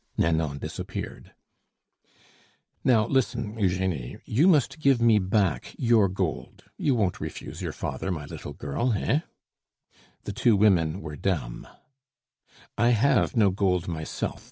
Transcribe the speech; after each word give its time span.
Nanon 0.17 0.57
disappeared. 0.57 1.31
"Now 2.83 3.05
listen, 3.05 3.59
Eugenie; 3.59 4.17
you 4.25 4.47
must 4.47 4.79
give 4.79 4.99
me 4.99 5.19
back 5.19 5.75
your 5.77 6.09
gold. 6.09 6.63
You 6.75 6.95
won't 6.95 7.21
refuse 7.21 7.61
your 7.61 7.71
father, 7.71 8.09
my 8.09 8.25
little 8.25 8.53
girl, 8.53 8.93
hein?" 8.93 9.21
The 10.23 10.33
two 10.33 10.55
women 10.57 11.01
were 11.01 11.17
dumb. 11.17 11.67
"I 12.79 12.93
have 12.97 13.35
no 13.37 13.51
gold 13.51 13.87
myself. 13.87 14.39